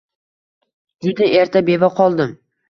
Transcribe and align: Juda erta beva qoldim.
Juda 1.07 1.27
erta 1.41 1.63
beva 1.69 1.91
qoldim. 2.01 2.35